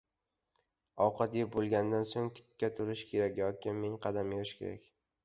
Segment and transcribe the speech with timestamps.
[1.07, 4.89] •Ovqat yeb bo‘lgandan so‘ng tikka turish kerak yoki ming qadam yurish kerak.